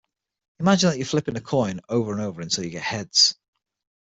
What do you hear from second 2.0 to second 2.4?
and